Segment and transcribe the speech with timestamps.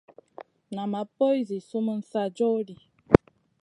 [0.75, 2.75] Nan ma poy zi sumun sa joh ɗi.